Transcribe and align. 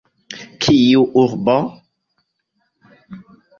Kiu 0.65 1.03
urbo? 1.25 1.59